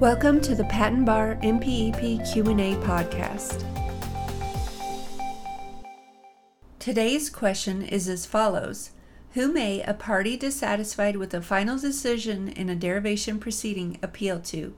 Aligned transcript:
Welcome 0.00 0.40
to 0.40 0.54
the 0.54 0.64
Patent 0.64 1.04
Bar 1.04 1.36
MPEP 1.42 2.32
Q&A 2.32 2.74
podcast. 2.76 3.62
Today's 6.78 7.28
question 7.28 7.82
is 7.82 8.08
as 8.08 8.24
follows: 8.24 8.92
Who 9.32 9.52
may 9.52 9.82
a 9.82 9.92
party 9.92 10.38
dissatisfied 10.38 11.16
with 11.16 11.34
a 11.34 11.42
final 11.42 11.78
decision 11.78 12.48
in 12.48 12.70
a 12.70 12.74
derivation 12.74 13.38
proceeding 13.38 13.98
appeal 14.02 14.40
to? 14.40 14.74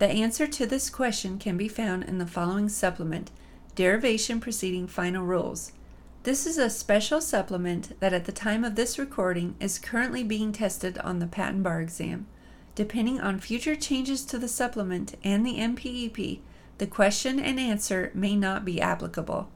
The 0.00 0.08
answer 0.08 0.46
to 0.46 0.66
this 0.66 0.90
question 0.90 1.38
can 1.38 1.56
be 1.56 1.68
found 1.68 2.04
in 2.04 2.18
the 2.18 2.26
following 2.26 2.68
supplement, 2.68 3.30
Derivation 3.74 4.38
Proceeding 4.38 4.86
Final 4.86 5.24
Rules. 5.24 5.72
This 6.24 6.46
is 6.46 6.58
a 6.58 6.68
special 6.68 7.22
supplement 7.22 7.98
that 8.00 8.12
at 8.12 8.26
the 8.26 8.32
time 8.32 8.64
of 8.64 8.74
this 8.74 8.98
recording 8.98 9.54
is 9.60 9.78
currently 9.78 10.22
being 10.22 10.52
tested 10.52 10.98
on 10.98 11.20
the 11.20 11.26
patent 11.26 11.62
bar 11.62 11.80
exam. 11.80 12.26
Depending 12.78 13.20
on 13.20 13.40
future 13.40 13.74
changes 13.74 14.24
to 14.26 14.38
the 14.38 14.46
supplement 14.46 15.16
and 15.24 15.44
the 15.44 15.56
MPEP, 15.56 16.38
the 16.78 16.86
question 16.86 17.40
and 17.40 17.58
answer 17.58 18.12
may 18.14 18.36
not 18.36 18.64
be 18.64 18.80
applicable. 18.80 19.50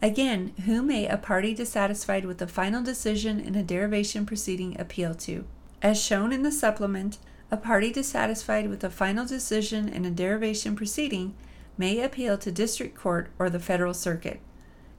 Again, 0.00 0.54
who 0.64 0.80
may 0.80 1.06
a 1.06 1.18
party 1.18 1.52
dissatisfied 1.52 2.24
with 2.24 2.38
the 2.38 2.46
final 2.46 2.82
decision 2.82 3.38
in 3.38 3.54
a 3.54 3.62
derivation 3.62 4.24
proceeding 4.24 4.80
appeal 4.80 5.14
to? 5.16 5.44
As 5.82 6.02
shown 6.02 6.32
in 6.32 6.44
the 6.44 6.50
supplement, 6.50 7.18
a 7.50 7.58
party 7.58 7.92
dissatisfied 7.92 8.70
with 8.70 8.82
a 8.82 8.88
final 8.88 9.26
decision 9.26 9.86
in 9.86 10.06
a 10.06 10.10
derivation 10.10 10.74
proceeding 10.74 11.34
may 11.76 12.00
appeal 12.00 12.38
to 12.38 12.50
district 12.50 12.96
court 12.96 13.28
or 13.38 13.50
the 13.50 13.60
federal 13.60 13.92
circuit. 13.92 14.40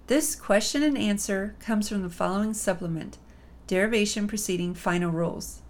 This 0.06 0.36
question 0.36 0.84
and 0.84 0.96
answer 0.96 1.56
comes 1.60 1.90
from 1.90 2.04
the 2.04 2.12
following 2.12 2.54
supplement 2.54 3.18
Derivation 3.66 4.28
Proceeding 4.28 4.76
Final 4.76 5.10
Rules. 5.10 5.64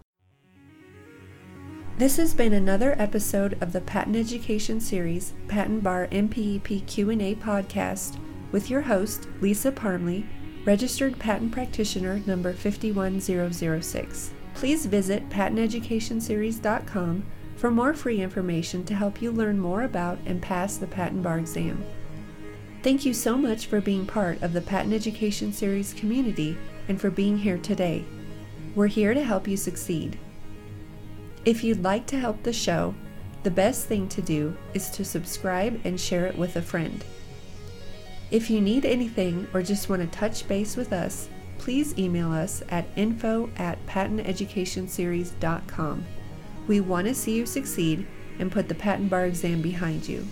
This 1.96 2.18
has 2.18 2.34
been 2.34 2.54
another 2.54 2.96
episode 2.98 3.56
of 3.62 3.72
the 3.72 3.80
Patent 3.80 4.16
Education 4.16 4.80
Series 4.80 5.34
Patent 5.48 5.84
Bar 5.84 6.08
MPEP 6.08 6.88
Q&A 6.88 7.36
podcast 7.36 8.18
with 8.52 8.68
your 8.68 8.82
host 8.82 9.28
Lisa 9.42 9.72
Parmley, 9.72 10.26
registered 10.66 11.20
patent 11.20 11.52
practitioner 11.52 12.20
number 12.26 12.52
51006. 12.52 14.32
Please 14.56 14.88
visit 14.88 15.30
patenteducationseries.com 15.30 17.26
for 17.58 17.70
more 17.70 17.94
free 17.94 18.22
information 18.22 18.84
to 18.86 18.96
help 18.96 19.22
you 19.22 19.32
learn 19.32 19.60
more 19.60 19.84
about 19.84 20.18
and 20.26 20.42
pass 20.42 20.78
the 20.78 20.88
patent 20.88 21.22
bar 21.22 21.38
exam. 21.38 21.86
Thank 22.82 23.06
you 23.06 23.14
so 23.14 23.38
much 23.38 23.68
for 23.68 23.80
being 23.80 24.08
part 24.08 24.42
of 24.42 24.54
the 24.54 24.62
Patent 24.62 24.96
Education 24.96 25.54
Series 25.54 25.94
community 25.94 26.58
and 26.88 27.00
for 27.00 27.12
being 27.12 27.38
here 27.38 27.60
today. 27.60 28.04
We're 28.74 28.88
here 28.88 29.14
to 29.14 29.24
help 29.24 29.48
you 29.48 29.58
succeed. 29.58 30.18
If 31.46 31.64
you'd 31.64 31.84
like 31.84 32.06
to 32.08 32.20
help 32.20 32.44
the 32.44 32.52
show, 32.54 32.96
the 33.44 33.52
best 33.52 33.86
thing 33.88 34.10
to 34.10 34.22
do 34.22 34.58
is 34.74 34.90
to 34.92 35.04
subscribe 35.04 35.82
and 35.84 36.00
share 36.00 36.26
it 36.26 36.38
with 36.38 36.56
a 36.56 36.62
friend. 36.62 37.04
If 38.32 38.50
you 38.50 38.62
need 38.62 38.86
anything 38.86 39.50
or 39.54 39.62
just 39.62 39.90
want 39.90 40.02
to 40.02 40.08
touch 40.08 40.48
base 40.48 40.78
with 40.78 40.94
us, 40.94 41.28
please 41.58 42.00
email 42.00 42.32
us 42.32 42.64
at 42.70 42.86
info 42.96 43.50
at 43.58 43.86
patenteducationseries.com. 43.86 46.06
We 46.68 46.80
want 46.80 47.08
to 47.08 47.16
see 47.16 47.36
you 47.36 47.46
succeed 47.46 48.08
and 48.40 48.50
put 48.50 48.70
the 48.70 48.76
patent 48.76 49.10
bar 49.10 49.26
exam 49.26 49.62
behind 49.62 50.08
you. 50.08 50.26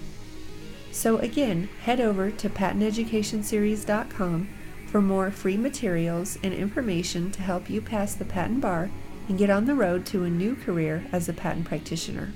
So 0.92 1.18
again, 1.18 1.68
head 1.84 2.00
over 2.00 2.32
to 2.32 2.50
patenteducationseries.com 2.50 4.48
for 4.88 5.02
more 5.02 5.30
free 5.30 5.58
materials 5.58 6.40
and 6.42 6.54
information 6.54 7.32
to 7.32 7.42
help 7.42 7.70
you 7.70 7.82
pass 7.82 8.16
the 8.16 8.24
patent 8.26 8.62
bar 8.62 8.90
and 9.32 9.40
get 9.40 9.50
on 9.50 9.64
the 9.64 9.74
road 9.74 10.06
to 10.06 10.26
a 10.26 10.30
new 10.30 10.54
career 10.58 11.06
as 11.14 11.30
a 11.30 11.34
patent 11.34 11.66
practitioner. 11.66 12.34